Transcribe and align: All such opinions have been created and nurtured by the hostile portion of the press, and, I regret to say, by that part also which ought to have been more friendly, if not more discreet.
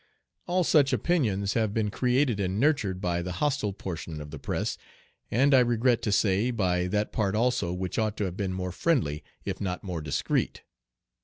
All 0.47 0.63
such 0.63 0.93
opinions 0.93 1.53
have 1.53 1.75
been 1.75 1.91
created 1.91 2.39
and 2.39 2.59
nurtured 2.59 3.01
by 3.01 3.21
the 3.21 3.33
hostile 3.33 3.71
portion 3.71 4.19
of 4.19 4.31
the 4.31 4.39
press, 4.39 4.75
and, 5.29 5.53
I 5.53 5.59
regret 5.59 6.01
to 6.01 6.11
say, 6.11 6.49
by 6.49 6.87
that 6.87 7.11
part 7.11 7.35
also 7.35 7.71
which 7.71 7.99
ought 7.99 8.17
to 8.17 8.23
have 8.23 8.35
been 8.35 8.51
more 8.51 8.71
friendly, 8.71 9.23
if 9.45 9.61
not 9.61 9.83
more 9.83 10.01
discreet. 10.01 10.63